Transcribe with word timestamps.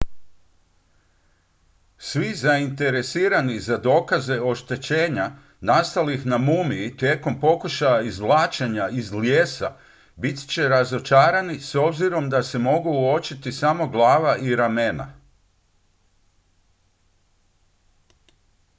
svi 1.97 2.33
zainteresirani 2.35 3.59
za 3.59 3.77
dokaze 3.77 4.39
oštećenja 4.41 5.31
nastalih 5.61 6.25
na 6.25 6.37
mumiji 6.37 6.97
tijekom 6.97 7.39
pokušaja 7.39 8.01
izvlačenja 8.01 8.89
iz 8.89 9.11
lijesa 9.11 9.75
bit 10.15 10.47
će 10.51 10.67
razočarani 10.67 11.59
s 11.59 11.75
obzirom 11.75 12.29
da 12.29 12.43
se 12.43 12.57
mogu 12.59 12.89
uočiti 12.89 13.51
samo 13.51 13.87
glava 13.87 14.37
i 14.37 14.55
ramena 14.55 15.13